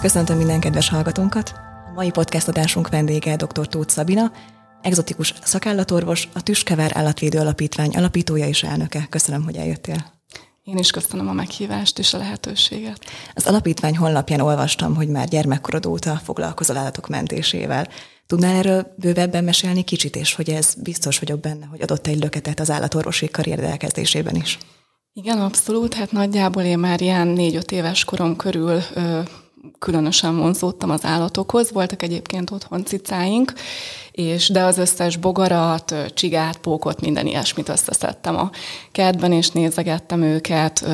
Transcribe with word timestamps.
Köszöntöm 0.00 0.36
minden 0.36 0.60
kedves 0.60 0.88
hallgatónkat! 0.88 1.52
A 1.90 1.92
mai 1.94 2.10
podcast 2.10 2.48
adásunk 2.48 2.88
vendége 2.88 3.36
dr. 3.36 3.66
Tóth 3.66 3.92
Szabina, 3.92 4.32
egzotikus 4.82 5.34
szakállatorvos, 5.42 6.28
a 6.34 6.42
Tüskevár 6.42 6.90
Állatvédő 6.94 7.38
Alapítvány 7.38 7.90
alapítója 7.90 8.46
és 8.46 8.62
elnöke. 8.62 9.06
Köszönöm, 9.10 9.44
hogy 9.44 9.56
eljöttél. 9.56 10.12
Én 10.64 10.76
is 10.76 10.90
köszönöm 10.90 11.28
a 11.28 11.32
meghívást 11.32 11.98
és 11.98 12.14
a 12.14 12.18
lehetőséget. 12.18 12.98
Az 13.34 13.46
alapítvány 13.46 13.96
honlapján 13.96 14.40
olvastam, 14.40 14.94
hogy 14.94 15.08
már 15.08 15.28
gyermekkorod 15.28 15.86
óta 15.86 16.20
foglalkozol 16.24 16.76
állatok 16.76 17.08
mentésével. 17.08 17.88
Tudnál 18.26 18.56
erről 18.56 18.94
bővebben 18.96 19.44
mesélni 19.44 19.82
kicsit, 19.82 20.16
és 20.16 20.34
hogy 20.34 20.50
ez 20.50 20.74
biztos 20.74 21.18
vagyok 21.18 21.40
benne, 21.40 21.66
hogy 21.66 21.82
adott 21.82 22.06
egy 22.06 22.20
löketet 22.20 22.60
az 22.60 22.70
állatorvosi 22.70 23.28
karrier 23.28 23.60
elkezdésében 23.60 24.34
is? 24.34 24.58
Igen, 25.12 25.38
abszolút. 25.40 25.94
Hát 25.94 26.12
nagyjából 26.12 26.62
én 26.62 26.78
már 26.78 27.00
ilyen 27.00 27.26
négy-öt 27.26 27.72
éves 27.72 28.04
korom 28.04 28.36
körül 28.36 28.80
ö, 28.94 29.20
különösen 29.78 30.38
vonzódtam 30.38 30.90
az 30.90 31.04
állatokhoz. 31.04 31.72
Voltak 31.72 32.02
egyébként 32.02 32.50
otthon 32.50 32.84
cicáink, 32.84 33.52
és 34.12 34.48
de 34.48 34.62
az 34.62 34.78
összes 34.78 35.16
bogarat, 35.16 35.94
csigát, 36.14 36.56
pókot, 36.56 37.00
minden 37.00 37.26
ilyesmit 37.26 37.68
összeszedtem 37.68 38.36
a 38.36 38.50
kertben, 38.92 39.32
és 39.32 39.50
nézegettem 39.50 40.22
őket. 40.22 40.86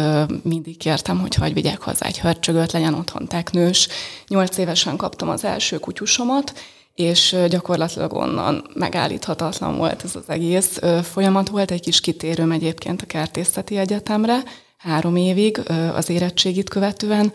Mindig 0.42 0.76
kértem, 0.76 1.20
hogy 1.20 1.34
hagyj 1.34 1.52
vigyek 1.52 1.82
hozzá 1.82 2.06
egy 2.06 2.20
hörcsögöt, 2.20 2.72
legyen 2.72 2.94
otthon 2.94 3.26
teknős. 3.26 3.88
Nyolc 4.28 4.56
évesen 4.56 4.96
kaptam 4.96 5.28
az 5.28 5.44
első 5.44 5.78
kutyusomat, 5.78 6.52
és 6.94 7.36
gyakorlatilag 7.48 8.14
onnan 8.14 8.70
megállíthatatlan 8.74 9.76
volt 9.76 10.04
ez 10.04 10.16
az 10.16 10.24
egész 10.26 10.78
folyamat. 11.02 11.48
Volt 11.48 11.70
egy 11.70 11.80
kis 11.80 12.00
kitérőm 12.00 12.52
egyébként 12.52 13.02
a 13.02 13.06
Kertészeti 13.06 13.76
Egyetemre, 13.76 14.42
három 14.76 15.16
évig 15.16 15.60
az 15.94 16.08
érettségit 16.08 16.68
követően, 16.68 17.32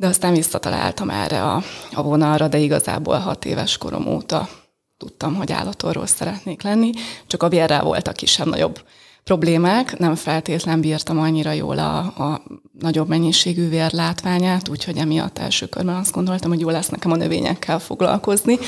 de 0.00 0.06
aztán 0.06 0.32
visszataláltam 0.32 1.10
erre 1.10 1.42
a, 1.42 1.62
a 1.92 2.02
vonalra, 2.02 2.48
de 2.48 2.58
igazából 2.58 3.18
hat 3.18 3.44
éves 3.44 3.78
korom 3.78 4.06
óta 4.06 4.48
tudtam, 4.96 5.34
hogy 5.34 5.52
állatorvos 5.52 6.10
szeretnék 6.10 6.62
lenni, 6.62 6.90
csak 7.26 7.42
a 7.42 7.48
vérrel 7.48 7.82
voltak 7.82 8.14
kisebb-nagyobb 8.14 8.82
problémák, 9.24 9.98
nem 9.98 10.14
feltétlen 10.14 10.80
bírtam 10.80 11.18
annyira 11.18 11.52
jól 11.52 11.78
a, 11.78 11.98
a 11.98 12.42
nagyobb 12.78 13.08
mennyiségű 13.08 13.68
vér 13.68 13.92
látványát, 13.92 14.68
úgyhogy 14.68 14.96
emiatt 14.96 15.38
első 15.38 15.66
körben 15.66 15.94
azt 15.94 16.12
gondoltam, 16.12 16.50
hogy 16.50 16.60
jó 16.60 16.70
lesz 16.70 16.88
nekem 16.88 17.12
a 17.12 17.16
növényekkel 17.16 17.78
foglalkozni, 17.78 18.58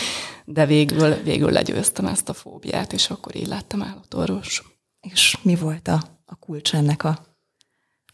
de 0.44 0.66
végül, 0.66 1.14
végül 1.14 1.50
legyőztem 1.50 2.06
ezt 2.06 2.28
a 2.28 2.32
fóbiát, 2.32 2.92
és 2.92 3.10
akkor 3.10 3.36
így 3.36 3.48
lettem 3.48 3.82
állatorvos. 3.82 4.62
És 5.00 5.38
mi 5.42 5.54
volt 5.54 5.88
a, 5.88 6.02
a 6.26 6.34
kulcs 6.34 6.74
ennek 6.74 7.04
a 7.04 7.31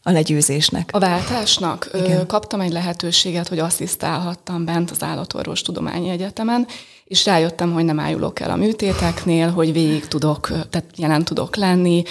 a 0.03 0.11
legyőzésnek? 0.11 0.89
A 0.93 0.99
váltásnak 0.99 1.89
Igen. 1.93 2.27
kaptam 2.27 2.61
egy 2.61 2.71
lehetőséget, 2.71 3.47
hogy 3.47 3.59
asszisztálhattam 3.59 4.65
bent 4.65 4.91
az 4.91 5.03
Állatorvos 5.03 5.61
Tudományi 5.61 6.09
Egyetemen, 6.09 6.67
és 7.05 7.25
rájöttem, 7.25 7.73
hogy 7.73 7.85
nem 7.85 7.99
ájulok 7.99 8.39
el 8.39 8.49
a 8.49 8.55
műtéteknél, 8.55 9.49
hogy 9.51 9.73
végig 9.73 10.07
tudok, 10.07 10.47
tehát 10.69 10.85
jelen 10.95 11.23
tudok 11.23 11.55
lenni, 11.55 12.03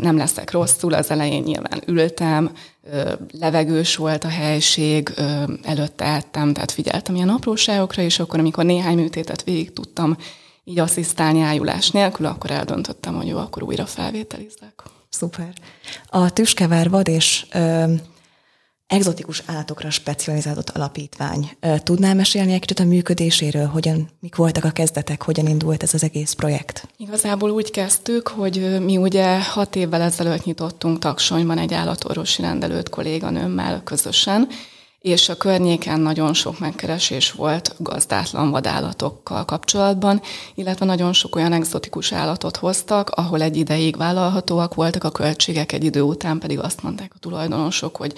nem 0.00 0.16
leszek 0.16 0.50
rosszul, 0.50 0.94
az 0.94 1.10
elején 1.10 1.42
nyilván 1.42 1.82
ültem, 1.86 2.50
levegős 3.40 3.96
volt 3.96 4.24
a 4.24 4.28
helység, 4.28 5.14
előtte 5.62 6.04
ettem, 6.04 6.52
tehát 6.52 6.70
figyeltem 6.70 7.14
ilyen 7.14 7.28
apróságokra, 7.28 8.02
és 8.02 8.18
akkor, 8.18 8.38
amikor 8.38 8.64
néhány 8.64 8.96
műtétet 8.96 9.42
végig 9.42 9.72
tudtam 9.72 10.16
így 10.64 10.78
asszisztálni 10.78 11.40
ájulás 11.40 11.90
nélkül, 11.90 12.26
akkor 12.26 12.50
eldöntöttem, 12.50 13.14
hogy 13.14 13.26
jó, 13.26 13.38
akkor 13.38 13.62
újra 13.62 13.86
felvételizek. 13.86 14.82
Szuper. 15.14 15.52
A 16.06 16.32
Tüskevár 16.32 16.90
vad 16.90 17.08
és 17.08 17.46
ö, 17.52 17.94
egzotikus 18.86 19.42
állatokra 19.46 19.90
specializálódott 19.90 20.70
alapítvány. 20.70 21.50
Tudnál 21.82 22.14
mesélni 22.14 22.52
egy 22.52 22.60
kicsit 22.60 22.78
a 22.78 22.84
működéséről, 22.84 23.66
hogyan, 23.66 24.08
mik 24.20 24.36
voltak 24.36 24.64
a 24.64 24.70
kezdetek, 24.70 25.22
hogyan 25.22 25.46
indult 25.46 25.82
ez 25.82 25.94
az 25.94 26.02
egész 26.02 26.32
projekt? 26.32 26.88
Igazából 26.96 27.50
úgy 27.50 27.70
kezdtük, 27.70 28.28
hogy 28.28 28.80
mi 28.80 28.96
ugye 28.96 29.42
hat 29.42 29.76
évvel 29.76 30.00
ezelőtt 30.00 30.44
nyitottunk 30.44 30.98
Taksonyban 30.98 31.58
egy 31.58 31.74
állatorvosi 31.74 32.42
rendelőt 32.42 32.88
kolléganőmmel 32.88 33.82
közösen, 33.84 34.48
és 35.04 35.28
a 35.28 35.36
környéken 35.36 36.00
nagyon 36.00 36.34
sok 36.34 36.58
megkeresés 36.58 37.32
volt 37.32 37.74
gazdátlan 37.78 38.50
vadállatokkal 38.50 39.44
kapcsolatban, 39.44 40.20
illetve 40.54 40.84
nagyon 40.86 41.12
sok 41.12 41.36
olyan 41.36 41.52
egzotikus 41.52 42.12
állatot 42.12 42.56
hoztak, 42.56 43.10
ahol 43.10 43.42
egy 43.42 43.56
ideig 43.56 43.96
vállalhatóak 43.96 44.74
voltak 44.74 45.04
a 45.04 45.10
költségek, 45.10 45.72
egy 45.72 45.84
idő 45.84 46.00
után 46.00 46.38
pedig 46.38 46.58
azt 46.58 46.82
mondták 46.82 47.12
a 47.14 47.18
tulajdonosok, 47.18 47.96
hogy 47.96 48.12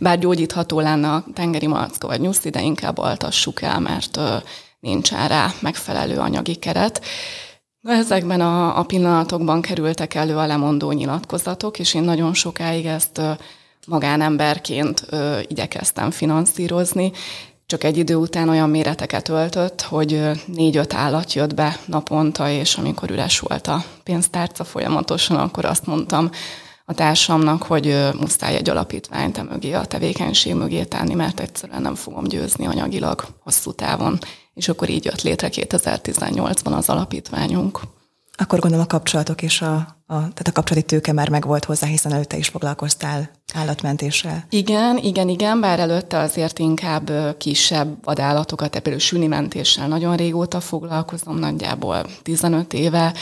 bár 0.00 0.18
gyógyítható 0.18 0.80
lenne 0.80 1.08
a 1.08 1.24
tengeri 1.34 1.66
malacka 1.66 2.06
vagy 2.06 2.20
nyuszi, 2.20 2.50
de 2.50 2.62
inkább 2.62 2.98
altassuk 2.98 3.62
el, 3.62 3.80
mert 3.80 4.20
nincsen 4.80 5.28
rá 5.28 5.52
megfelelő 5.60 6.18
anyagi 6.18 6.54
keret. 6.54 7.04
Ezekben 7.82 8.40
a, 8.40 8.78
a 8.78 8.82
pillanatokban 8.82 9.60
kerültek 9.60 10.14
elő 10.14 10.36
a 10.36 10.46
lemondó 10.46 10.92
nyilatkozatok, 10.92 11.78
és 11.78 11.94
én 11.94 12.02
nagyon 12.02 12.34
sokáig 12.34 12.86
ezt 12.86 13.20
magánemberként 13.86 15.06
ö, 15.10 15.38
igyekeztem 15.46 16.10
finanszírozni, 16.10 17.12
csak 17.66 17.84
egy 17.84 17.96
idő 17.96 18.14
után 18.14 18.48
olyan 18.48 18.70
méreteket 18.70 19.28
öltött, 19.28 19.82
hogy 19.82 20.30
négy-öt 20.46 20.94
állat 20.94 21.32
jött 21.32 21.54
be 21.54 21.78
naponta, 21.86 22.50
és 22.50 22.74
amikor 22.74 23.10
üres 23.10 23.38
volt 23.38 23.66
a 23.66 23.84
pénztárca 24.02 24.64
folyamatosan, 24.64 25.36
akkor 25.36 25.64
azt 25.64 25.86
mondtam 25.86 26.30
a 26.84 26.94
társamnak, 26.94 27.62
hogy 27.62 28.08
muszáj 28.20 28.54
egy 28.54 28.70
alapítványt 28.70 29.48
mögé, 29.50 29.72
a 29.72 29.84
tevékenység 29.84 30.54
mögé 30.54 30.84
tenni, 30.84 31.14
mert 31.14 31.40
egyszerűen 31.40 31.82
nem 31.82 31.94
fogom 31.94 32.24
győzni 32.24 32.66
anyagilag 32.66 33.24
hosszú 33.40 33.72
távon. 33.72 34.18
És 34.54 34.68
akkor 34.68 34.88
így 34.88 35.04
jött 35.04 35.22
létre 35.22 35.48
2018-ban 35.50 36.76
az 36.76 36.88
alapítványunk. 36.88 37.80
Akkor 38.36 38.58
gondolom 38.58 38.84
a 38.84 38.88
kapcsolatok 38.88 39.42
és 39.42 39.60
a, 39.60 40.02
a, 40.06 40.14
tehát 40.14 40.48
a 40.48 40.52
kapcsolati 40.52 40.86
tőke 40.86 41.12
már 41.12 41.28
megvolt 41.28 41.64
hozzá, 41.64 41.86
hiszen 41.86 42.12
előtte 42.12 42.36
is 42.36 42.48
foglalkoztál 42.48 43.30
állatmentéssel. 43.54 44.44
Igen, 44.50 44.98
igen, 44.98 45.28
igen, 45.28 45.60
bár 45.60 45.80
előtte 45.80 46.18
azért 46.18 46.58
inkább 46.58 47.36
kisebb 47.38 48.04
vadállatokat, 48.04 48.70
például 48.70 48.98
sünimentéssel 48.98 49.88
nagyon 49.88 50.16
régóta 50.16 50.60
foglalkozom, 50.60 51.38
nagyjából 51.38 52.06
15 52.22 52.72
éve, 52.72 53.14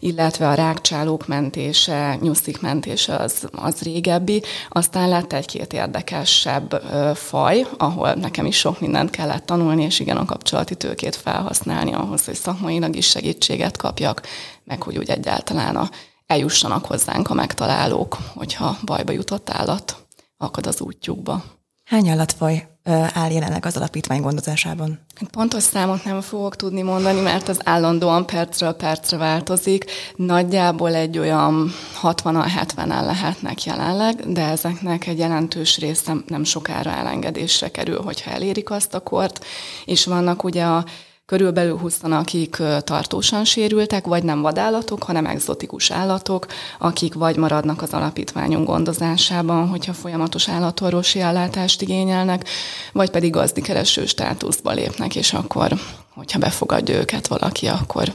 illetve 0.00 0.48
a 0.48 0.54
rákcsálók 0.54 1.26
mentése, 1.26 2.18
nyuszik 2.20 2.60
mentése 2.60 3.16
az, 3.16 3.48
az 3.52 3.82
régebbi. 3.82 4.42
Aztán 4.68 5.08
lett 5.08 5.32
egy-két 5.32 5.72
érdekesebb 5.72 6.82
faj, 7.14 7.66
ahol 7.78 8.14
nekem 8.14 8.46
is 8.46 8.58
sok 8.58 8.80
mindent 8.80 9.10
kellett 9.10 9.46
tanulni, 9.46 9.82
és 9.82 10.00
igen, 10.00 10.16
a 10.16 10.24
kapcsolati 10.24 10.74
tőkét 10.74 11.16
felhasználni 11.16 11.92
ahhoz, 11.92 12.24
hogy 12.24 12.34
szakmailag 12.34 12.96
is 12.96 13.06
segítséget 13.06 13.76
kapjak, 13.76 14.22
meg 14.64 14.82
hogy 14.82 14.98
úgy 14.98 15.10
egyáltalán 15.10 15.76
a 15.76 15.90
eljussanak 16.28 16.86
hozzánk 16.86 17.30
a 17.30 17.34
megtalálók, 17.34 18.16
hogyha 18.34 18.78
bajba 18.84 19.12
jutott 19.12 19.50
állat 19.50 20.06
akad 20.36 20.66
az 20.66 20.80
útjukba. 20.80 21.44
Hány 21.84 22.08
állatfaj 22.08 22.68
áll 23.12 23.30
jelenleg 23.30 23.66
az 23.66 23.76
alapítvány 23.76 24.20
gondozásában? 24.20 25.00
Hát 25.14 25.30
pontos 25.30 25.62
számot 25.62 26.04
nem 26.04 26.20
fogok 26.20 26.56
tudni 26.56 26.82
mondani, 26.82 27.20
mert 27.20 27.48
az 27.48 27.60
állandóan 27.64 28.26
percről 28.26 28.72
percre 28.72 29.16
változik. 29.16 29.84
Nagyjából 30.16 30.94
egy 30.94 31.18
olyan 31.18 31.72
60-70-en 32.02 33.04
lehetnek 33.04 33.64
jelenleg, 33.64 34.32
de 34.32 34.42
ezeknek 34.42 35.06
egy 35.06 35.18
jelentős 35.18 35.78
része 35.78 36.14
nem 36.26 36.44
sokára 36.44 36.90
elengedésre 36.90 37.68
kerül, 37.68 38.02
hogyha 38.02 38.30
elérik 38.30 38.70
azt 38.70 38.94
a 38.94 39.00
kort, 39.00 39.44
és 39.84 40.04
vannak 40.04 40.44
ugye 40.44 40.64
a 40.64 40.84
körülbelül 41.28 41.78
20 41.78 42.02
akik 42.02 42.56
tartósan 42.84 43.44
sérültek, 43.44 44.06
vagy 44.06 44.22
nem 44.22 44.40
vadállatok, 44.40 45.02
hanem 45.02 45.26
egzotikus 45.26 45.90
állatok, 45.90 46.46
akik 46.78 47.14
vagy 47.14 47.36
maradnak 47.36 47.82
az 47.82 47.92
alapítványunk 47.92 48.66
gondozásában, 48.66 49.68
hogyha 49.68 49.92
folyamatos 49.92 50.48
állatorvosi 50.48 51.20
ellátást 51.20 51.82
igényelnek, 51.82 52.48
vagy 52.92 53.10
pedig 53.10 53.30
gazdikereső 53.32 54.06
státuszba 54.06 54.72
lépnek, 54.72 55.16
és 55.16 55.32
akkor, 55.32 55.72
hogyha 56.14 56.38
befogadja 56.38 56.94
őket 56.94 57.26
valaki, 57.26 57.66
akkor 57.66 58.12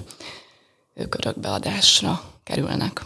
ők 0.95 1.15
örökbeadásra 1.15 2.21
kerülnek. 2.43 3.01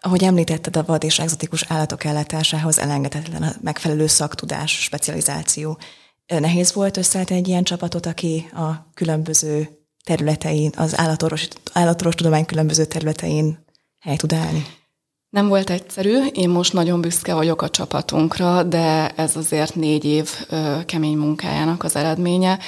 Ahogy 0.00 0.24
említetted, 0.24 0.76
a 0.76 0.84
vad 0.84 1.04
és 1.04 1.18
egzotikus 1.18 1.64
állatok 1.68 2.04
ellátásához 2.04 2.78
elengedhetetlen 2.78 3.42
a 3.42 3.52
megfelelő 3.60 4.06
szaktudás, 4.06 4.82
specializáció. 4.82 5.78
Nehéz 6.38 6.72
volt 6.72 6.96
összeállítani 6.96 7.40
egy 7.40 7.48
ilyen 7.48 7.64
csapatot, 7.64 8.06
aki 8.06 8.48
a 8.52 8.90
különböző 8.94 9.68
területein, 10.04 10.72
az 10.76 10.98
állatorvos, 10.98 11.48
állatorvos 11.72 12.14
tudomány 12.14 12.44
különböző 12.44 12.84
területein 12.84 13.64
hely 13.98 14.16
tud 14.16 14.32
állni? 14.32 14.66
Nem 15.30 15.48
volt 15.48 15.70
egyszerű, 15.70 16.26
én 16.26 16.48
most 16.48 16.72
nagyon 16.72 17.00
büszke 17.00 17.34
vagyok 17.34 17.62
a 17.62 17.68
csapatunkra, 17.68 18.62
de 18.62 19.08
ez 19.08 19.36
azért 19.36 19.74
négy 19.74 20.04
év 20.04 20.30
ö, 20.48 20.76
kemény 20.86 21.16
munkájának 21.16 21.84
az 21.84 21.96
eredménye. 21.96 22.58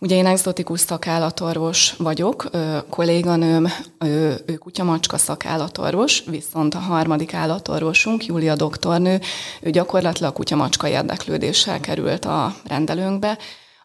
Ugye 0.00 0.16
én 0.16 0.26
exotikus 0.26 0.80
szakállatorvos 0.80 1.94
vagyok, 1.98 2.48
ö, 2.50 2.78
kolléganőm, 2.88 3.68
ő, 3.98 4.36
ő 4.46 4.54
kutyamacska 4.54 5.18
szakállatorvos, 5.18 6.22
viszont 6.26 6.74
a 6.74 6.78
harmadik 6.78 7.34
állatorvosunk, 7.34 8.26
Júlia 8.26 8.56
doktornő, 8.56 9.20
ő 9.60 9.70
gyakorlatilag 9.70 10.32
kutyamacska 10.32 10.88
érdeklődéssel 10.88 11.80
került 11.80 12.24
a 12.24 12.54
rendelőnkbe, 12.64 13.38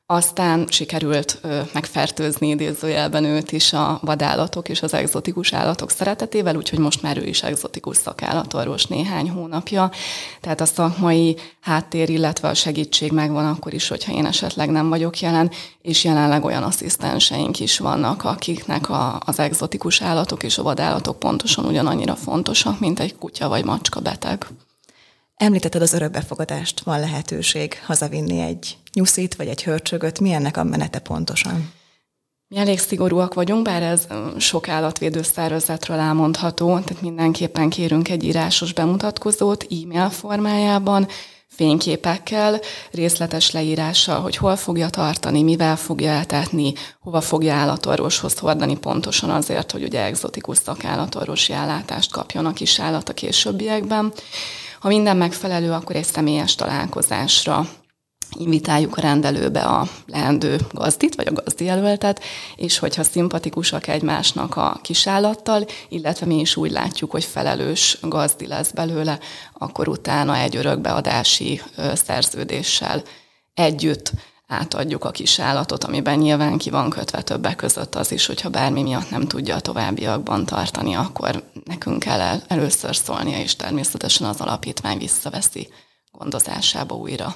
Aztán 0.07 0.67
sikerült 0.69 1.41
megfertőzni 1.73 2.47
idézőjelben 2.47 3.23
őt 3.23 3.51
is 3.51 3.73
a 3.73 3.99
vadállatok 4.01 4.69
és 4.69 4.81
az 4.81 4.93
egzotikus 4.93 5.53
állatok 5.53 5.91
szeretetével, 5.91 6.55
úgyhogy 6.55 6.79
most 6.79 7.01
már 7.01 7.17
ő 7.17 7.25
is 7.25 7.43
egzotikus 7.43 7.97
szakállatorvos 7.97 8.85
néhány 8.85 9.29
hónapja. 9.29 9.91
Tehát 10.41 10.61
a 10.61 10.65
szakmai 10.65 11.37
háttér, 11.61 12.09
illetve 12.09 12.47
a 12.47 12.53
segítség 12.53 13.11
megvan 13.11 13.45
akkor 13.45 13.73
is, 13.73 13.87
hogyha 13.87 14.13
én 14.13 14.25
esetleg 14.25 14.69
nem 14.69 14.89
vagyok 14.89 15.19
jelen, 15.19 15.51
és 15.81 16.03
jelenleg 16.03 16.43
olyan 16.43 16.63
asszisztenseink 16.63 17.59
is 17.59 17.77
vannak, 17.77 18.23
akiknek 18.23 18.89
a, 18.89 19.19
az 19.25 19.39
egzotikus 19.39 20.01
állatok 20.01 20.43
és 20.43 20.57
a 20.57 20.63
vadállatok 20.63 21.19
pontosan 21.19 21.65
ugyanannyira 21.65 22.15
fontosak, 22.15 22.79
mint 22.79 22.99
egy 22.99 23.17
kutya 23.17 23.47
vagy 23.47 23.65
macska 23.65 23.99
beteg. 23.99 24.47
Említetted 25.35 25.81
az 25.81 25.93
örökbefogadást, 25.93 26.79
van 26.79 26.99
lehetőség 26.99 27.81
hazavinni 27.85 28.39
egy 28.39 28.77
nyuszit 28.93 29.35
vagy 29.35 29.47
egy 29.47 29.63
hörcsögöt. 29.63 30.19
Mi 30.19 30.31
ennek 30.31 30.57
a 30.57 30.63
menete 30.63 30.99
pontosan? 30.99 31.71
Mi 32.47 32.57
elég 32.57 32.79
szigorúak 32.79 33.33
vagyunk, 33.33 33.63
bár 33.63 33.83
ez 33.83 34.07
sok 34.37 34.67
állatvédő 34.67 35.21
szervezetről 35.21 35.97
elmondható, 35.97 36.79
tehát 36.79 37.01
mindenképpen 37.01 37.69
kérünk 37.69 38.09
egy 38.09 38.23
írásos 38.23 38.73
bemutatkozót 38.73 39.67
e-mail 39.69 40.09
formájában, 40.09 41.07
fényképekkel, 41.47 42.59
részletes 42.91 43.51
leírással, 43.51 44.21
hogy 44.21 44.35
hol 44.35 44.55
fogja 44.55 44.89
tartani, 44.89 45.43
mivel 45.43 45.75
fogja 45.75 46.09
eltetni, 46.09 46.73
hova 46.99 47.21
fogja 47.21 47.53
állatorvoshoz 47.53 48.37
hordani 48.37 48.77
pontosan 48.77 49.29
azért, 49.29 49.71
hogy 49.71 49.83
ugye 49.83 50.03
egzotikus 50.03 50.57
szakállatorvosi 50.57 51.53
ellátást 51.53 52.11
kapjon 52.11 52.45
a 52.45 52.53
kis 52.53 52.79
állat 52.79 53.09
a 53.09 53.13
későbbiekben. 53.13 54.13
Ha 54.85 54.91
minden 54.91 55.17
megfelelő, 55.17 55.71
akkor 55.71 55.95
egy 55.95 56.05
személyes 56.05 56.55
találkozásra 56.55 57.69
invitáljuk 58.37 58.97
a 58.97 59.01
rendelőbe 59.01 59.61
a 59.61 59.87
leendő 60.07 60.57
gazdit, 60.71 61.15
vagy 61.15 61.27
a 61.27 61.31
gazdijelöltet, 61.31 62.23
és 62.55 62.77
hogyha 62.77 63.03
szimpatikusak 63.03 63.87
egymásnak 63.87 64.55
a 64.55 64.79
kisállattal, 64.81 65.65
illetve 65.89 66.25
mi 66.25 66.39
is 66.39 66.55
úgy 66.55 66.71
látjuk, 66.71 67.11
hogy 67.11 67.23
felelős 67.23 67.97
gazdi 68.01 68.47
lesz 68.47 68.71
belőle, 68.71 69.19
akkor 69.53 69.87
utána 69.87 70.37
egy 70.37 70.55
örökbeadási 70.55 71.61
szerződéssel 71.93 73.03
együtt 73.53 74.11
átadjuk 74.47 75.03
a 75.03 75.11
kis 75.11 75.39
állatot, 75.39 75.83
amiben 75.83 76.17
nyilván 76.17 76.57
ki 76.57 76.69
van 76.69 76.89
kötve 76.89 77.21
többek 77.21 77.55
között 77.55 77.95
az 77.95 78.11
is, 78.11 78.25
hogyha 78.25 78.49
bármi 78.49 78.81
miatt 78.81 79.09
nem 79.09 79.27
tudja 79.27 79.55
a 79.55 79.59
továbbiakban 79.59 80.45
tartani, 80.45 80.95
akkor 80.95 81.43
nekünk 81.63 81.99
kell 81.99 82.19
el, 82.19 82.43
először 82.47 82.95
szólnia, 82.95 83.37
és 83.37 83.55
természetesen 83.55 84.27
az 84.27 84.41
alapítvány 84.41 84.97
visszaveszi 84.97 85.69
gondozásába 86.11 86.95
újra. 86.95 87.35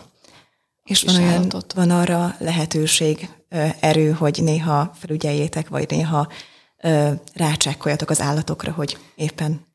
És 0.84 1.04
van, 1.04 1.16
olyan, 1.16 1.52
van 1.76 1.90
arra 1.90 2.36
lehetőség, 2.40 3.30
erő, 3.80 4.12
hogy 4.12 4.40
néha 4.44 4.92
felügyeljétek, 5.00 5.70
vagy 5.70 5.90
néha 5.90 6.28
rácsekkoljatok 7.34 8.10
az 8.10 8.22
állatokra, 8.22 8.72
hogy 8.72 8.98
éppen 9.16 9.68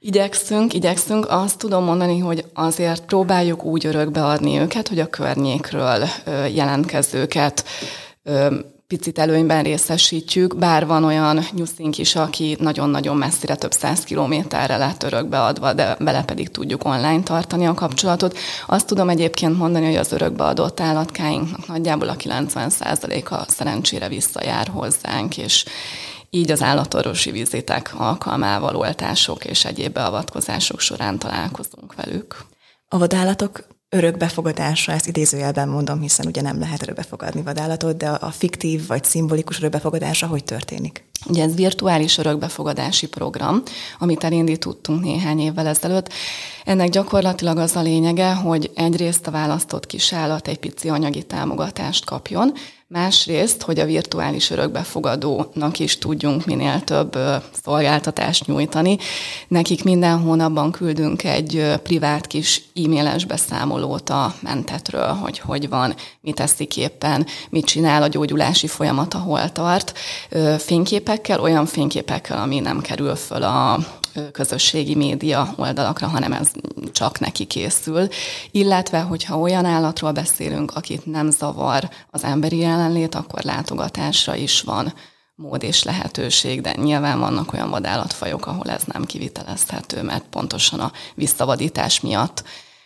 Igyekszünk, 0.00 0.74
igyekszünk. 0.74 1.26
Azt 1.28 1.58
tudom 1.58 1.84
mondani, 1.84 2.18
hogy 2.18 2.44
azért 2.54 3.04
próbáljuk 3.04 3.64
úgy 3.64 3.86
örökbe 3.86 4.24
adni 4.24 4.58
őket, 4.58 4.88
hogy 4.88 4.98
a 4.98 5.06
környékről 5.06 6.06
jelentkezőket 6.54 7.64
picit 8.86 9.18
előnyben 9.18 9.62
részesítjük, 9.62 10.56
bár 10.56 10.86
van 10.86 11.04
olyan 11.04 11.46
nyuszink 11.52 11.98
is, 11.98 12.16
aki 12.16 12.56
nagyon-nagyon 12.60 13.16
messzire, 13.16 13.54
több 13.54 13.72
száz 13.72 14.00
kilométerre 14.00 14.76
lett 14.76 15.02
örökbeadva, 15.02 15.72
de 15.72 15.96
vele 15.98 16.22
pedig 16.22 16.50
tudjuk 16.50 16.84
online 16.84 17.22
tartani 17.22 17.66
a 17.66 17.74
kapcsolatot. 17.74 18.38
Azt 18.66 18.86
tudom 18.86 19.08
egyébként 19.08 19.58
mondani, 19.58 19.86
hogy 19.86 19.96
az 19.96 20.12
örökbeadott 20.12 20.80
állatkáinknak 20.80 21.66
nagyjából 21.66 22.08
a 22.08 22.16
90%-a 22.16 23.50
szerencsére 23.50 24.08
visszajár 24.08 24.68
hozzánk, 24.68 25.36
és 25.36 25.64
így 26.30 26.50
az 26.50 26.62
állatorvosi 26.62 27.30
vizitek 27.30 27.92
alkalmával 27.96 28.76
oltások 28.76 29.44
és 29.44 29.64
egyéb 29.64 29.92
beavatkozások 29.92 30.80
során 30.80 31.18
találkozunk 31.18 31.94
velük. 31.94 32.36
A 32.88 32.98
vadállatok 32.98 33.66
örökbefogadása, 33.88 34.92
ezt 34.92 35.06
idézőjelben 35.06 35.68
mondom, 35.68 36.00
hiszen 36.00 36.26
ugye 36.26 36.40
nem 36.40 36.58
lehet 36.58 36.82
örökbefogadni 36.82 37.42
vadállatot, 37.42 37.96
de 37.96 38.08
a 38.08 38.30
fiktív 38.30 38.86
vagy 38.86 39.04
szimbolikus 39.04 39.58
örökbefogadása 39.58 40.26
hogy 40.26 40.44
történik? 40.44 41.04
Ugye 41.26 41.42
ez 41.42 41.54
virtuális 41.54 42.18
örökbefogadási 42.18 43.08
program, 43.08 43.62
amit 43.98 44.24
elindítottunk 44.24 45.00
néhány 45.00 45.40
évvel 45.40 45.66
ezelőtt. 45.66 46.12
Ennek 46.64 46.88
gyakorlatilag 46.88 47.58
az 47.58 47.76
a 47.76 47.82
lényege, 47.82 48.32
hogy 48.34 48.70
egyrészt 48.74 49.26
a 49.26 49.30
választott 49.30 49.86
kisállat 49.86 50.48
egy 50.48 50.58
pici 50.58 50.88
anyagi 50.88 51.22
támogatást 51.22 52.04
kapjon, 52.04 52.52
Másrészt, 52.90 53.62
hogy 53.62 53.78
a 53.78 53.84
virtuális 53.84 54.50
örökbefogadónak 54.50 55.78
is 55.78 55.98
tudjunk 55.98 56.44
minél 56.44 56.80
több 56.80 57.18
szolgáltatást 57.62 58.46
nyújtani. 58.46 58.98
Nekik 59.48 59.84
minden 59.84 60.18
hónapban 60.18 60.72
küldünk 60.72 61.24
egy 61.24 61.72
privát 61.82 62.26
kis 62.26 62.62
e-mailes 62.74 63.24
beszámolót 63.24 64.10
a 64.10 64.34
mentetről, 64.40 65.06
hogy 65.06 65.38
hogy 65.38 65.68
van, 65.68 65.94
mit 66.20 66.34
teszik 66.34 66.76
éppen, 66.76 67.26
mit 67.50 67.66
csinál 67.66 68.02
a 68.02 68.08
gyógyulási 68.08 68.66
folyamata, 68.66 69.18
hol 69.18 69.52
tart. 69.52 69.98
Fényképekkel, 70.58 71.40
olyan 71.40 71.66
fényképekkel, 71.66 72.38
ami 72.38 72.58
nem 72.60 72.80
kerül 72.80 73.16
föl 73.16 73.42
a 73.42 73.78
közösségi 74.32 74.94
média 74.94 75.54
oldalakra, 75.56 76.06
hanem 76.06 76.32
ez 76.32 76.50
csak 76.92 77.18
neki 77.18 77.44
készül. 77.44 78.08
Illetve, 78.50 79.00
hogyha 79.00 79.38
olyan 79.38 79.64
állatról 79.64 80.12
beszélünk, 80.12 80.76
akit 80.76 81.06
nem 81.06 81.30
zavar 81.30 81.88
az 82.10 82.24
emberi 82.24 82.58
jelenlét, 82.58 83.14
akkor 83.14 83.42
látogatásra 83.42 84.34
is 84.34 84.60
van 84.60 84.92
mód 85.34 85.62
és 85.62 85.82
lehetőség, 85.82 86.60
de 86.60 86.74
nyilván 86.76 87.18
vannak 87.18 87.52
olyan 87.52 87.70
vadállatfajok, 87.70 88.46
ahol 88.46 88.70
ez 88.70 88.82
nem 88.84 89.04
kivitelezhető, 89.04 90.02
mert 90.02 90.24
pontosan 90.30 90.80
a 90.80 90.92
visszavadítás 91.14 92.00
miatt 92.00 92.44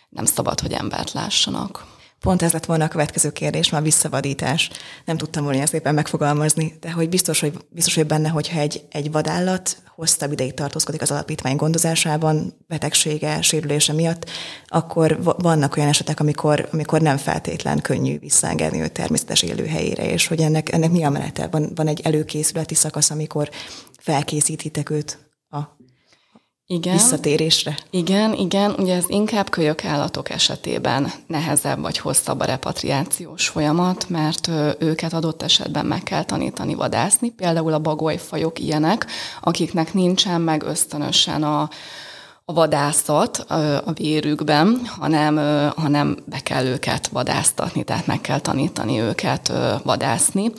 nem 0.09 0.25
szabad, 0.25 0.59
hogy 0.59 0.71
embert 0.71 1.11
lássanak. 1.11 1.85
Pont 2.23 2.41
ez 2.41 2.51
lett 2.51 2.65
volna 2.65 2.83
a 2.83 2.87
következő 2.87 3.31
kérdés, 3.31 3.69
már 3.69 3.83
visszavadítás. 3.83 4.69
Nem 5.05 5.17
tudtam 5.17 5.43
volna 5.43 5.61
ezt 5.61 5.73
éppen 5.73 5.93
megfogalmazni, 5.93 6.77
de 6.79 6.91
hogy 6.91 7.09
biztos, 7.09 7.39
hogy 7.39 7.53
biztos 7.69 7.95
hogy 7.95 8.05
benne, 8.05 8.29
hogyha 8.29 8.59
egy, 8.59 8.85
egy 8.91 9.11
vadállat 9.11 9.77
hosszabb 9.95 10.31
ideig 10.31 10.53
tartózkodik 10.53 11.01
az 11.01 11.11
alapítvány 11.11 11.55
gondozásában, 11.55 12.53
betegsége, 12.67 13.41
sérülése 13.41 13.93
miatt, 13.93 14.29
akkor 14.67 15.23
vannak 15.23 15.77
olyan 15.77 15.89
esetek, 15.89 16.19
amikor, 16.19 16.69
amikor 16.71 17.01
nem 17.01 17.17
feltétlen 17.17 17.81
könnyű 17.81 18.19
visszaengedni 18.19 18.81
őt 18.81 18.91
természetes 18.91 19.41
élőhelyére, 19.41 20.11
és 20.11 20.27
hogy 20.27 20.41
ennek, 20.41 20.71
ennek 20.71 20.91
mi 20.91 21.03
a 21.03 21.09
menete? 21.09 21.47
Van, 21.47 21.71
van 21.75 21.87
egy 21.87 22.01
előkészületi 22.03 22.75
szakasz, 22.75 23.09
amikor 23.09 23.49
felkészítitek 23.99 24.89
őt 24.89 25.17
igen, 26.67 26.93
visszatérésre. 26.93 27.77
Igen, 27.89 28.33
igen, 28.33 28.75
ugye 28.77 28.95
ez 28.95 29.03
inkább 29.07 29.49
kölyök 29.49 29.85
állatok 29.85 30.29
esetében 30.29 31.11
nehezebb 31.27 31.81
vagy 31.81 31.97
hosszabb 31.97 32.39
a 32.39 32.45
repatriációs 32.45 33.47
folyamat, 33.47 34.09
mert 34.09 34.49
őket 34.79 35.13
adott 35.13 35.41
esetben 35.41 35.85
meg 35.85 36.03
kell 36.03 36.23
tanítani 36.23 36.73
vadászni. 36.73 37.29
Például 37.29 37.73
a 37.73 37.79
bagolyfajok 37.79 38.59
ilyenek, 38.59 39.05
akiknek 39.41 39.93
nincsen 39.93 40.41
meg 40.41 40.63
ösztönösen 40.63 41.43
a, 41.43 41.69
a 42.45 42.53
vadászat 42.53 43.37
a 43.85 43.91
vérükben, 43.93 44.81
hanem, 44.85 45.37
hanem 45.75 46.17
be 46.25 46.39
kell 46.39 46.65
őket 46.65 47.07
vadásztatni, 47.07 47.83
tehát 47.83 48.07
meg 48.07 48.21
kell 48.21 48.39
tanítani 48.39 48.99
őket 48.99 49.51
vadászni. 49.83 50.51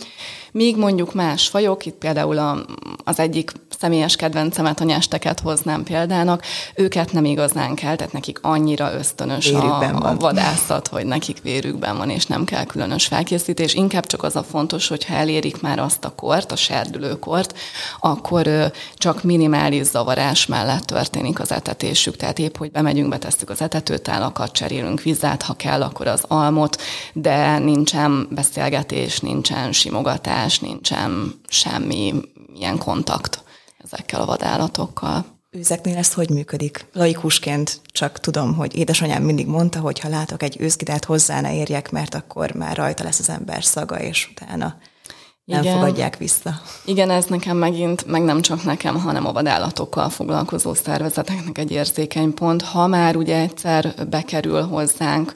Míg 0.54 0.76
mondjuk 0.76 1.14
más 1.14 1.48
fajok, 1.48 1.86
itt 1.86 1.94
például 1.94 2.38
a, 2.38 2.64
az 3.04 3.18
egyik 3.18 3.52
személyes 3.78 4.16
kedvencemet, 4.16 4.80
a 4.80 4.84
nyesteket 4.84 5.40
hoznám 5.40 5.82
példának, 5.82 6.42
őket 6.74 7.12
nem 7.12 7.24
igazán 7.24 7.74
kell, 7.74 7.96
tehát 7.96 8.12
nekik 8.12 8.38
annyira 8.42 8.94
ösztönös 8.94 9.50
a, 9.50 9.78
a 10.08 10.16
vadászat, 10.16 10.88
hogy 10.88 11.06
nekik 11.06 11.42
vérükben 11.42 11.96
van, 11.96 12.10
és 12.10 12.26
nem 12.26 12.44
kell 12.44 12.64
különös 12.64 13.06
felkészítés. 13.06 13.74
Inkább 13.74 14.06
csak 14.06 14.22
az 14.22 14.36
a 14.36 14.42
fontos, 14.42 14.88
hogyha 14.88 15.14
elérik 15.14 15.60
már 15.60 15.78
azt 15.78 16.04
a 16.04 16.14
kort, 16.14 16.52
a 16.52 16.56
serdülőkort, 16.56 17.58
akkor 18.00 18.72
csak 18.96 19.22
minimális 19.22 19.84
zavarás 19.86 20.46
mellett 20.46 20.84
történik 20.84 21.40
az 21.40 21.52
etetésük. 21.52 22.16
Tehát 22.16 22.38
épp, 22.38 22.56
hogy 22.56 22.70
bemegyünk, 22.70 23.08
betesszük 23.08 23.50
az 23.50 23.62
etetőtálakat, 23.62 24.52
cserélünk 24.52 25.02
vizet, 25.02 25.42
ha 25.42 25.54
kell, 25.54 25.82
akkor 25.82 26.06
az 26.06 26.24
almot, 26.28 26.82
de 27.12 27.58
nincsen 27.58 28.28
beszélgetés, 28.30 29.20
nincsen 29.20 29.72
simogatás, 29.72 30.43
nincsen 30.58 31.40
semmi 31.48 32.14
ilyen 32.54 32.78
kontakt 32.78 33.42
ezekkel 33.84 34.20
a 34.20 34.26
vadállatokkal. 34.26 35.24
Őzeknél 35.50 35.96
ez 35.96 36.12
hogy 36.12 36.30
működik? 36.30 36.86
Laikusként 36.92 37.80
csak 37.86 38.20
tudom, 38.20 38.54
hogy 38.54 38.76
édesanyám 38.76 39.22
mindig 39.22 39.46
mondta, 39.46 39.80
hogy 39.80 40.00
ha 40.00 40.08
látok 40.08 40.42
egy 40.42 40.56
őzgidát, 40.60 41.04
hozzá 41.04 41.40
ne 41.40 41.54
érjek, 41.56 41.90
mert 41.90 42.14
akkor 42.14 42.52
már 42.52 42.76
rajta 42.76 43.04
lesz 43.04 43.18
az 43.18 43.28
ember 43.28 43.64
szaga, 43.64 44.00
és 44.00 44.28
utána 44.30 44.76
nem 45.44 45.62
Igen. 45.62 45.74
fogadják 45.74 46.16
vissza. 46.16 46.60
Igen, 46.84 47.10
ez 47.10 47.24
nekem 47.24 47.56
megint, 47.56 48.06
meg 48.06 48.22
nem 48.22 48.40
csak 48.40 48.64
nekem, 48.64 49.00
hanem 49.00 49.26
a 49.26 49.32
vadállatokkal 49.32 50.08
foglalkozó 50.08 50.74
szervezeteknek 50.74 51.58
egy 51.58 51.70
érzékeny 51.70 52.34
pont. 52.34 52.62
Ha 52.62 52.86
már 52.86 53.16
ugye 53.16 53.36
egyszer 53.36 53.94
bekerül 54.10 54.62
hozzánk 54.62 55.32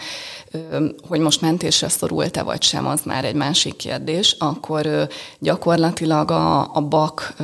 hogy 1.09 1.21
most 1.21 1.41
mentésre 1.41 1.89
szorult-e 1.89 2.43
vagy 2.43 2.63
sem, 2.63 2.87
az 2.87 3.01
már 3.05 3.25
egy 3.25 3.35
másik 3.35 3.77
kérdés, 3.77 4.37
akkor 4.39 5.09
gyakorlatilag 5.39 6.31
a, 6.31 6.75
a 6.75 6.81
bak 6.81 7.35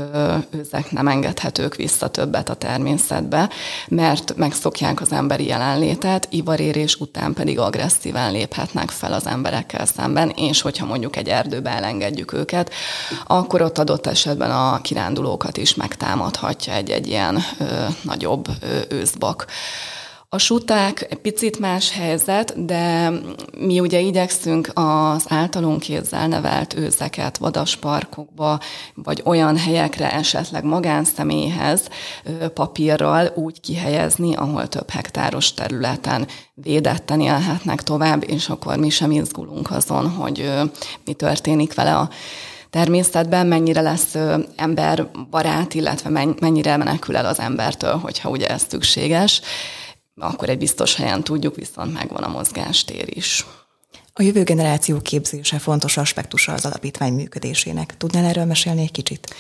őzek 0.51 0.91
nem 0.91 1.09
engedhetők 1.09 1.75
vissza 1.75 2.09
többet 2.09 2.49
a 2.49 2.55
természetbe, 2.55 3.49
mert 3.89 4.37
megszokják 4.37 5.01
az 5.01 5.13
emberi 5.13 5.47
jelenlétet, 5.47 6.27
ivarérés 6.31 6.97
után 6.97 7.33
pedig 7.33 7.59
agresszíven 7.59 8.33
léphetnek 8.33 8.91
fel 8.91 9.13
az 9.13 9.27
emberekkel 9.27 9.87
szemben, 9.87 10.29
és 10.29 10.61
hogyha 10.61 10.87
mondjuk 10.87 11.17
egy 11.17 11.29
erdőbe 11.29 11.71
elengedjük 11.71 12.33
őket, 12.33 12.73
akkor 13.27 13.63
ott 13.63 13.79
adott 13.79 14.07
esetben 14.07 14.51
a 14.51 14.81
kirándulókat 14.81 15.57
is 15.57 15.75
megtámadhatja 15.75 16.73
egy-egy 16.73 17.07
ilyen 17.07 17.39
ö, 17.59 17.65
nagyobb 18.03 18.49
ö, 18.61 18.79
őszbak. 18.89 19.47
A 20.35 20.39
suták 20.39 21.07
egy 21.11 21.19
picit 21.19 21.59
más 21.59 21.91
helyzet, 21.93 22.65
de 22.65 23.13
mi 23.59 23.81
ugye 23.81 24.01
igyekszünk 24.01 24.71
az 24.75 25.25
általunk 25.29 25.81
kézzel 25.81 26.29
nevelt 26.29 26.75
őzeket 26.75 27.39
vadasparkokba, 27.39 28.61
vagy 28.95 29.23
olyan 29.25 29.57
helyekre 29.57 30.13
esetleg 30.13 30.65
magánszemélyhez 30.65 31.89
papírral 32.55 33.33
úgy 33.35 33.61
kihelyezni, 33.61 34.35
ahol 34.35 34.69
több 34.69 34.91
hektáros 34.91 35.55
területen 35.55 36.27
védetten 36.55 37.21
élhetnek 37.21 37.83
tovább, 37.83 38.31
és 38.31 38.49
akkor 38.49 38.77
mi 38.77 38.89
sem 38.89 39.11
izgulunk 39.11 39.71
azon, 39.71 40.11
hogy 40.11 40.51
mi 41.05 41.13
történik 41.13 41.75
vele 41.75 41.97
a 41.97 42.09
természetben, 42.71 43.47
mennyire 43.47 43.81
lesz 43.81 44.15
emberbarát, 44.57 45.75
illetve 45.75 46.35
mennyire 46.41 46.77
menekül 46.77 47.17
el 47.17 47.27
az 47.27 47.39
embertől, 47.39 47.97
hogyha 47.97 48.29
ugye 48.29 48.49
ez 48.49 48.67
szükséges 48.69 49.41
akkor 50.17 50.49
egy 50.49 50.59
biztos 50.59 50.95
helyen 50.95 51.25
tudjuk, 51.25 51.57
viszont 51.57 51.93
megvan 51.93 52.23
a 52.23 52.29
mozgástér 52.29 53.17
is. 53.17 53.47
A 54.13 54.23
jövő 54.23 54.43
generáció 54.43 55.01
képzése 55.01 55.59
fontos 55.59 55.97
aspektusa 55.97 56.53
az 56.53 56.65
alapítvány 56.65 57.13
működésének. 57.13 57.97
Tudnál 57.97 58.25
erről 58.25 58.45
mesélni 58.45 58.83
egy 58.83 58.91
kicsit? 58.91 59.35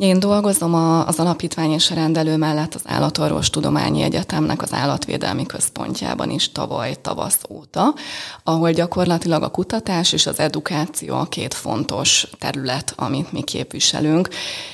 Én 0.00 0.20
dolgozom 0.20 0.74
az 1.06 1.18
alapítvány 1.18 1.70
és 1.70 1.90
a 1.90 1.94
rendelő 1.94 2.36
mellett 2.36 2.74
az 2.74 2.80
Állatorvos 2.84 3.50
Tudományi 3.50 4.02
Egyetemnek 4.02 4.62
az 4.62 4.72
állatvédelmi 4.72 5.46
központjában 5.46 6.30
is 6.30 6.52
tavaly 6.52 6.96
tavasz 7.00 7.40
óta, 7.48 7.94
ahol 8.42 8.70
gyakorlatilag 8.70 9.42
a 9.42 9.48
kutatás 9.48 10.12
és 10.12 10.26
az 10.26 10.38
edukáció 10.38 11.14
a 11.14 11.24
két 11.24 11.54
fontos 11.54 12.26
terület, 12.38 12.92
amit 12.96 13.32
mi 13.32 13.42
képviselünk. 13.42 14.28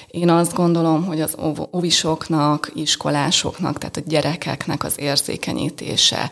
Én 0.06 0.30
azt 0.30 0.54
gondolom, 0.54 1.04
hogy 1.04 1.20
az 1.20 1.36
óvisoknak, 1.72 2.70
iskolásoknak, 2.74 3.78
tehát 3.78 3.96
a 3.96 4.02
gyerekeknek 4.06 4.84
az 4.84 5.00
érzékenyítése, 5.00 6.30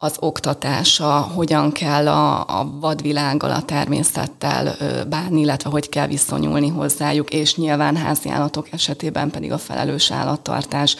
az 0.00 0.16
oktatása, 0.20 1.20
hogyan 1.20 1.72
kell 1.72 2.08
a, 2.08 2.38
a 2.60 2.70
vadvilággal, 2.80 3.50
a 3.50 3.62
természettel 3.62 4.76
bánni, 5.08 5.40
illetve 5.40 5.70
hogy 5.70 5.88
kell 5.88 6.06
viszonyulni 6.06 6.68
hozzájuk, 6.68 7.30
és 7.30 7.56
nyilván 7.56 7.96
házi 7.96 8.28
állatok 8.28 8.72
esetében 8.72 9.30
pedig 9.30 9.52
a 9.52 9.58
felelős 9.58 10.10
állattartás, 10.10 10.96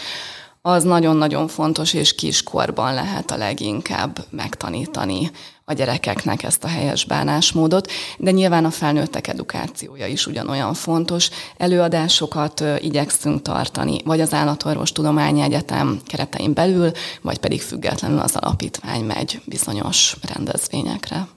az 0.68 0.84
nagyon-nagyon 0.84 1.48
fontos, 1.48 1.94
és 1.94 2.14
kiskorban 2.14 2.94
lehet 2.94 3.30
a 3.30 3.37
leginkább 3.37 4.25
megtanítani 4.30 5.30
a 5.64 5.72
gyerekeknek 5.72 6.42
ezt 6.42 6.64
a 6.64 6.68
helyes 6.68 7.04
bánásmódot, 7.04 7.90
de 8.18 8.30
nyilván 8.30 8.64
a 8.64 8.70
felnőttek 8.70 9.26
edukációja 9.26 10.06
is 10.06 10.26
ugyanolyan 10.26 10.75
fontos. 10.75 11.30
Előadásokat 11.56 12.64
igyekszünk 12.78 13.42
tartani, 13.42 14.00
vagy 14.04 14.20
az 14.20 14.32
Állatorvos 14.32 14.92
Tudományi 14.92 15.40
Egyetem 15.40 16.00
keretein 16.06 16.52
belül, 16.52 16.90
vagy 17.22 17.38
pedig 17.38 17.62
függetlenül 17.62 18.18
az 18.18 18.37
alapítvány 18.37 19.04
megy 19.04 19.40
bizonyos 19.44 20.16
rendezvényekre. 20.34 21.28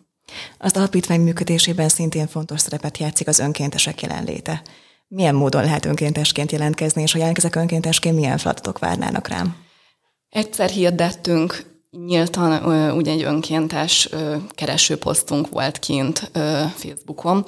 Az 0.57 0.73
alapítvány 0.73 1.21
működésében 1.21 1.89
szintén 1.89 2.27
fontos 2.27 2.59
szerepet 2.59 2.97
játszik 2.97 3.27
az 3.27 3.39
önkéntesek 3.39 4.01
jelenléte. 4.01 4.61
Milyen 5.13 5.35
módon 5.35 5.63
lehet 5.63 5.85
önkéntesként 5.85 6.51
jelentkezni, 6.51 7.01
és 7.01 7.11
ha 7.11 7.17
jelentkezek 7.17 7.55
önkéntesként, 7.55 8.15
milyen 8.15 8.37
feladatok 8.37 8.79
várnának 8.79 9.27
rám? 9.27 9.55
Egyszer 10.29 10.69
hirdettünk 10.69 11.65
nyíltan 12.05 12.65
ugye 12.91 13.11
egy 13.11 13.23
önkéntes 13.23 14.09
keresőposztunk 14.49 15.49
volt 15.49 15.79
kint 15.79 16.31
Facebookon. 16.75 17.45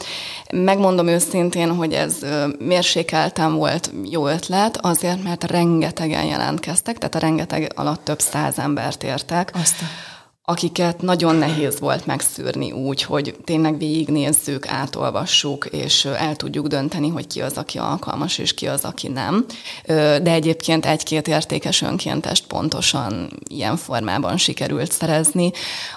Megmondom 0.51 1.07
őszintén, 1.07 1.75
hogy 1.75 1.93
ez 1.93 2.17
mérsékeltem 2.59 3.55
volt 3.55 3.91
jó 4.09 4.27
ötlet, 4.27 4.77
azért, 4.77 5.23
mert 5.23 5.43
rengetegen 5.43 6.25
jelentkeztek, 6.25 6.97
tehát 6.97 7.15
a 7.15 7.19
rengeteg 7.19 7.71
alatt 7.75 8.03
több 8.03 8.19
száz 8.19 8.59
embert 8.59 9.03
értek. 9.03 9.51
Aztán 9.53 9.87
akiket 10.45 11.01
nagyon 11.01 11.35
nehéz 11.35 11.79
volt 11.79 12.05
megszűrni 12.05 12.71
úgy, 12.71 13.01
hogy 13.01 13.35
tényleg 13.43 13.77
végignézzük, 13.77 14.67
átolvassuk, 14.67 15.65
és 15.65 16.05
el 16.05 16.35
tudjuk 16.35 16.67
dönteni, 16.67 17.09
hogy 17.09 17.27
ki 17.27 17.41
az, 17.41 17.57
aki 17.57 17.77
alkalmas, 17.77 18.37
és 18.37 18.53
ki 18.53 18.67
az, 18.67 18.83
aki 18.83 19.07
nem. 19.07 19.45
De 19.85 20.31
egyébként 20.31 20.85
egy-két 20.85 21.27
értékes 21.27 21.81
önkéntest 21.81 22.47
pontosan 22.47 23.39
ilyen 23.47 23.77
formában 23.77 24.37
sikerült 24.37 24.91
szerezni. 24.91 25.51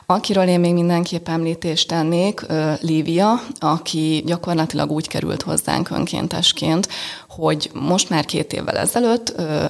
Akiről 0.07 0.49
én 0.49 0.61
még 0.61 0.73
mindenképp 0.73 1.29
említést 1.29 1.89
tennék, 1.89 2.41
Lívia, 2.81 3.43
aki 3.59 4.23
gyakorlatilag 4.27 4.91
úgy 4.91 5.09
került 5.09 5.43
hozzánk 5.43 5.91
önkéntesként, 5.91 6.89
hogy 7.29 7.71
most 7.73 8.11
már 8.11 8.25
két 8.25 8.53
évvel 8.53 8.77
ezelőtt 8.77 9.29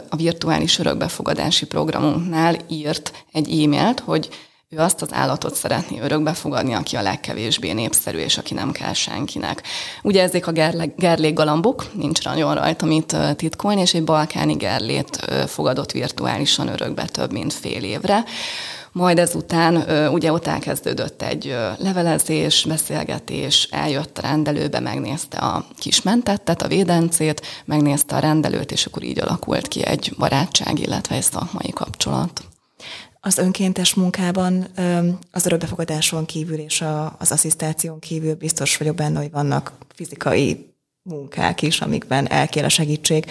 a 0.08 0.16
virtuális 0.16 0.78
örökbefogadási 0.78 1.66
programunknál 1.66 2.56
írt 2.68 3.12
egy 3.32 3.62
e-mailt, 3.62 4.00
hogy 4.00 4.28
ő 4.76 4.78
azt 4.78 5.02
az 5.02 5.12
állatot 5.12 5.54
szeretné 5.54 6.00
örökbe 6.00 6.32
fogadni, 6.32 6.74
aki 6.74 6.96
a 6.96 7.02
legkevésbé 7.02 7.72
népszerű, 7.72 8.18
és 8.18 8.38
aki 8.38 8.54
nem 8.54 8.72
kell 8.72 8.92
senkinek. 8.92 9.62
Ugye 10.02 10.22
ezek 10.22 10.46
a 10.46 10.52
gerlé, 10.96 11.32
galambok, 11.32 11.86
nincs 11.94 12.24
nagyon 12.24 12.54
rajta 12.54 12.86
mit 12.86 13.16
titkolni, 13.36 13.80
és 13.80 13.94
egy 13.94 14.04
balkáni 14.04 14.54
gerlét 14.54 15.16
fogadott 15.46 15.92
virtuálisan 15.92 16.68
örökbe 16.68 17.04
több 17.04 17.32
mint 17.32 17.52
fél 17.52 17.82
évre. 17.82 18.24
Majd 18.92 19.18
ezután 19.18 19.84
ugye 20.12 20.32
ott 20.32 20.46
elkezdődött 20.46 21.22
egy 21.22 21.56
levelezés, 21.78 22.64
beszélgetés, 22.68 23.68
eljött 23.70 24.18
a 24.18 24.22
rendelőbe, 24.22 24.80
megnézte 24.80 25.38
a 25.38 25.64
kis 25.78 26.02
mentettet, 26.02 26.62
a 26.62 26.68
védencét, 26.68 27.42
megnézte 27.64 28.16
a 28.16 28.18
rendelőt, 28.18 28.72
és 28.72 28.86
akkor 28.86 29.02
így 29.02 29.20
alakult 29.20 29.68
ki 29.68 29.84
egy 29.84 30.12
barátság, 30.18 30.78
illetve 30.78 31.14
egy 31.14 31.22
szakmai 31.22 31.70
kapcsolat. 31.70 32.40
Az 33.26 33.38
önkéntes 33.38 33.94
munkában 33.94 34.66
az 35.30 35.46
örökbefogadáson 35.46 36.24
kívül 36.24 36.58
és 36.58 36.84
az 37.18 37.32
asszisztáción 37.32 37.98
kívül 37.98 38.34
biztos 38.34 38.76
vagyok 38.76 38.94
benne, 38.96 39.18
hogy 39.18 39.30
vannak 39.30 39.72
fizikai 39.94 40.74
munkák 41.02 41.62
is, 41.62 41.80
amikben 41.80 42.30
elkér 42.30 42.64
a 42.64 42.68
segítség, 42.68 43.26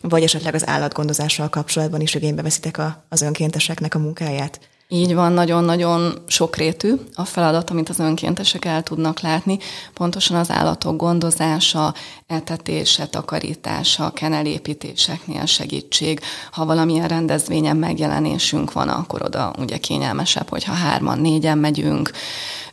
vagy 0.00 0.22
esetleg 0.22 0.54
az 0.54 0.66
állatgondozással 0.66 1.48
kapcsolatban 1.48 2.00
is 2.00 2.14
igénybe 2.14 2.42
veszitek 2.42 2.78
a, 2.78 3.04
az 3.08 3.22
önkénteseknek 3.22 3.94
a 3.94 3.98
munkáját. 3.98 4.60
Így 4.90 5.14
van, 5.14 5.32
nagyon-nagyon 5.32 6.12
sokrétű 6.26 6.94
a 7.14 7.24
feladat, 7.24 7.70
amit 7.70 7.88
az 7.88 7.98
önkéntesek 7.98 8.64
el 8.64 8.82
tudnak 8.82 9.20
látni. 9.20 9.58
Pontosan 9.94 10.36
az 10.36 10.50
állatok 10.50 10.96
gondozása, 10.96 11.94
etetése, 12.26 13.06
takarítása, 13.06 14.10
kenelépítéseknél 14.10 15.46
segítség. 15.46 16.20
Ha 16.50 16.64
valamilyen 16.64 17.08
rendezvényen 17.08 17.76
megjelenésünk 17.76 18.72
van, 18.72 18.88
akkor 18.88 19.22
oda 19.22 19.54
ugye 19.58 19.78
kényelmesebb, 19.78 20.48
hogyha 20.48 20.72
hárman, 20.72 21.18
négyen 21.18 21.58
megyünk. 21.58 22.10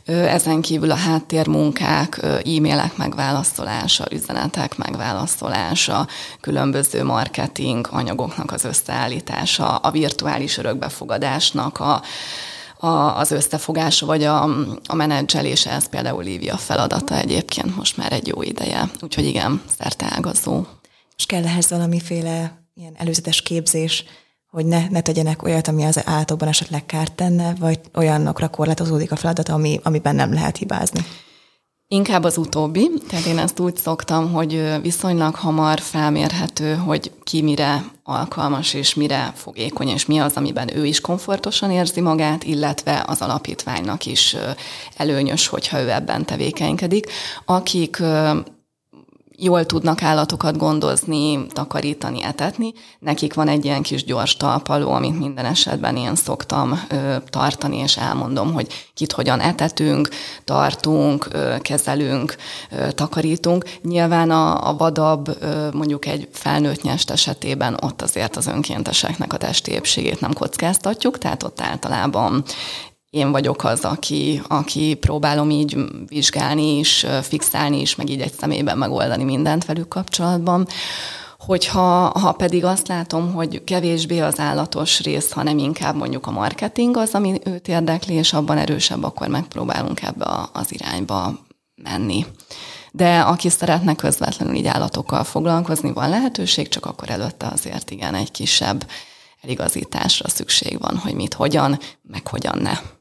Ezen 0.06 0.60
kívül 0.60 0.90
a 0.90 0.94
háttérmunkák, 0.94 2.22
e-mailek 2.22 2.96
megválaszolása, 2.96 4.04
üzenetek 4.12 4.76
megválaszolása, 4.76 6.06
különböző 6.40 7.04
marketing 7.04 7.88
anyagoknak 7.90 8.52
az 8.52 8.64
összeállítása, 8.64 9.76
a 9.76 9.90
virtuális 9.90 10.58
örökbefogadásnak 10.58 11.80
a 11.80 12.02
a, 12.78 13.18
az 13.18 13.30
összefogása, 13.30 14.06
vagy 14.06 14.24
a, 14.24 14.42
a 14.86 14.94
menedzselése, 14.94 15.70
ez 15.70 15.88
például 15.88 16.22
Lívia 16.22 16.56
feladata 16.56 17.16
egyébként 17.18 17.76
most 17.76 17.96
már 17.96 18.12
egy 18.12 18.26
jó 18.26 18.42
ideje. 18.42 18.90
Úgyhogy 19.00 19.24
igen, 19.24 19.62
szerte 19.78 20.06
ágazó. 20.10 20.64
És 21.16 21.26
kell 21.26 21.44
ehhez 21.44 21.70
valamiféle 21.70 22.62
ilyen 22.74 22.94
előzetes 22.96 23.42
képzés, 23.42 24.04
hogy 24.56 24.66
ne, 24.66 24.86
ne 24.90 25.00
tegyenek 25.00 25.42
olyat, 25.42 25.68
ami 25.68 25.84
az 25.84 26.00
állatokban 26.04 26.48
esetleg 26.48 26.86
kárt 26.86 27.12
tenne, 27.12 27.54
vagy 27.60 27.80
olyanokra 27.94 28.48
korlátozódik 28.48 29.12
a 29.12 29.16
feladat, 29.16 29.48
ami, 29.48 29.80
amiben 29.82 30.14
nem 30.14 30.32
lehet 30.32 30.56
hibázni? 30.56 31.00
Inkább 31.88 32.24
az 32.24 32.36
utóbbi, 32.36 32.90
tehát 33.08 33.26
én 33.26 33.38
ezt 33.38 33.60
úgy 33.60 33.76
szoktam, 33.76 34.32
hogy 34.32 34.80
viszonylag 34.82 35.34
hamar 35.34 35.80
felmérhető, 35.80 36.74
hogy 36.74 37.12
ki 37.22 37.42
mire 37.42 37.84
alkalmas, 38.02 38.74
és 38.74 38.94
mire 38.94 39.32
fogékony, 39.34 39.88
és 39.88 40.06
mi 40.06 40.18
az, 40.18 40.34
amiben 40.34 40.76
ő 40.76 40.86
is 40.86 41.00
komfortosan 41.00 41.70
érzi 41.70 42.00
magát, 42.00 42.44
illetve 42.44 43.04
az 43.06 43.20
alapítványnak 43.20 44.06
is 44.06 44.36
előnyös, 44.96 45.46
hogyha 45.46 45.80
ő 45.80 45.90
ebben 45.90 46.24
tevékenykedik. 46.24 47.06
Akik 47.44 48.02
jól 49.38 49.66
tudnak 49.66 50.02
állatokat 50.02 50.56
gondozni, 50.56 51.46
takarítani, 51.46 52.22
etetni. 52.22 52.72
Nekik 52.98 53.34
van 53.34 53.48
egy 53.48 53.64
ilyen 53.64 53.82
kis 53.82 54.04
gyors 54.04 54.36
talpaló, 54.36 54.92
amit 54.92 55.18
minden 55.18 55.44
esetben 55.44 55.96
én 55.96 56.14
szoktam 56.14 56.80
ö, 56.88 57.16
tartani, 57.30 57.76
és 57.76 57.96
elmondom, 57.96 58.52
hogy 58.52 58.66
kit 58.94 59.12
hogyan 59.12 59.40
etetünk, 59.40 60.08
tartunk, 60.44 61.26
ö, 61.30 61.54
kezelünk, 61.58 62.36
ö, 62.70 62.92
takarítunk. 62.92 63.64
Nyilván 63.82 64.30
a, 64.30 64.68
a 64.68 64.76
vadabb, 64.76 65.36
ö, 65.42 65.68
mondjuk 65.72 66.06
egy 66.06 66.28
felnőtt 66.32 66.82
nyest 66.82 67.10
esetében 67.10 67.76
ott 67.82 68.02
azért 68.02 68.36
az 68.36 68.46
önkénteseknek 68.46 69.32
a 69.32 69.36
testi 69.36 69.70
épségét 69.72 70.20
nem 70.20 70.32
kockáztatjuk, 70.32 71.18
tehát 71.18 71.42
ott 71.42 71.60
általában 71.60 72.44
én 73.16 73.32
vagyok 73.32 73.64
az, 73.64 73.84
aki, 73.84 74.42
aki 74.48 74.94
próbálom 74.94 75.50
így 75.50 75.76
vizsgálni 76.06 76.78
is, 76.78 77.06
fixálni 77.22 77.80
is, 77.80 77.94
meg 77.94 78.10
így 78.10 78.20
egy 78.20 78.32
személyben 78.32 78.78
megoldani 78.78 79.24
mindent 79.24 79.64
velük 79.64 79.88
kapcsolatban. 79.88 80.66
Hogyha 81.38 82.18
ha 82.18 82.32
pedig 82.32 82.64
azt 82.64 82.88
látom, 82.88 83.32
hogy 83.32 83.64
kevésbé 83.64 84.18
az 84.18 84.38
állatos 84.38 85.00
rész, 85.00 85.32
hanem 85.32 85.58
inkább 85.58 85.96
mondjuk 85.96 86.26
a 86.26 86.30
marketing 86.30 86.96
az, 86.96 87.10
ami 87.12 87.40
őt 87.44 87.68
érdekli, 87.68 88.14
és 88.14 88.32
abban 88.32 88.58
erősebb, 88.58 89.04
akkor 89.04 89.28
megpróbálunk 89.28 90.02
ebbe 90.02 90.26
az 90.52 90.72
irányba 90.72 91.38
menni. 91.82 92.26
De 92.92 93.20
aki 93.20 93.48
szeretne 93.48 93.94
közvetlenül 93.94 94.54
így 94.54 94.66
állatokkal 94.66 95.24
foglalkozni, 95.24 95.92
van 95.92 96.08
lehetőség, 96.08 96.68
csak 96.68 96.86
akkor 96.86 97.10
előtte 97.10 97.46
azért 97.52 97.90
igen 97.90 98.14
egy 98.14 98.30
kisebb 98.30 98.86
eligazításra 99.42 100.28
szükség 100.28 100.80
van, 100.80 100.96
hogy 100.96 101.14
mit, 101.14 101.34
hogyan, 101.34 101.78
meg 102.02 102.26
hogyan 102.26 102.58
ne. 102.58 102.95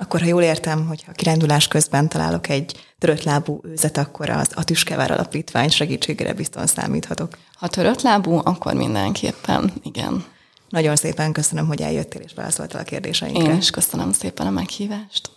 Akkor, 0.00 0.20
ha 0.20 0.26
jól 0.26 0.42
értem, 0.42 0.86
hogy 0.86 1.04
ha 1.04 1.12
kirándulás 1.12 1.68
közben 1.68 2.08
találok 2.08 2.48
egy 2.48 2.86
törött 2.98 3.22
lábú 3.22 3.60
őzet, 3.62 3.96
akkor 3.96 4.30
az 4.30 4.50
a 4.54 4.64
Tüskevár 4.64 5.10
Alapítvány 5.10 5.68
segítségére 5.68 6.32
bizton 6.32 6.66
számíthatok. 6.66 7.38
Ha 7.54 7.68
törött 7.68 8.02
lábú, 8.02 8.40
akkor 8.44 8.74
mindenképpen, 8.74 9.72
igen. 9.82 10.24
Nagyon 10.68 10.96
szépen 10.96 11.32
köszönöm, 11.32 11.66
hogy 11.66 11.80
eljöttél 11.80 12.20
és 12.20 12.32
válaszoltál 12.34 12.80
a 12.80 12.84
kérdéseinkre. 12.84 13.52
Én 13.52 13.56
is 13.56 13.70
köszönöm 13.70 14.12
szépen 14.12 14.46
a 14.46 14.50
meghívást. 14.50 15.30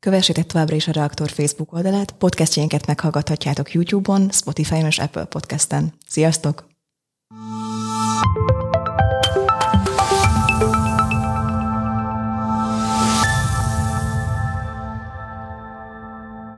Kövessétek 0.00 0.46
továbbra 0.46 0.76
is 0.76 0.88
a 0.88 0.92
Reaktor 0.92 1.30
Facebook 1.30 1.72
oldalát, 1.72 2.10
podcastjénket 2.12 2.86
meghallgathatjátok 2.86 3.72
YouTube-on, 3.72 4.30
Spotify-on 4.30 4.86
és 4.86 4.98
Apple 4.98 5.24
Podcast-en. 5.24 5.94
Sziasztok! 6.06 6.73